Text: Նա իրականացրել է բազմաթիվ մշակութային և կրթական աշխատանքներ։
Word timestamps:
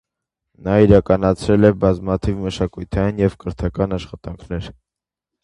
Նա 0.67 0.77
իրականացրել 0.85 1.69
է 1.69 1.71
բազմաթիվ 1.83 2.41
մշակութային 2.47 3.23
և 3.25 3.37
կրթական 3.45 3.95
աշխատանքներ։ 4.01 4.73